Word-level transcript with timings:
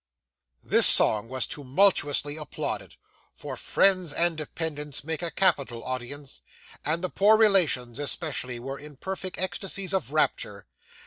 This 0.63 0.87
song 0.87 1.29
was 1.29 1.45
tumultuously 1.45 2.35
applauded 2.35 2.95
for 3.35 3.55
friends 3.55 4.11
and 4.11 4.35
dependents 4.35 5.03
make 5.03 5.21
a 5.21 5.29
capital 5.29 5.83
audience 5.83 6.41
and 6.83 7.03
the 7.03 7.09
poor 7.11 7.37
relations, 7.37 7.99
especially, 7.99 8.59
were 8.59 8.79
in 8.79 8.97
perfect 8.97 9.37
ecstasies 9.39 9.93
of 9.93 10.11
rapture. 10.11 10.65